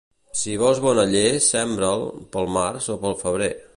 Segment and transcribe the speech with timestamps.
[0.39, 2.07] Si vols bon aller sembra'l
[2.37, 3.53] pel març o pel febrer.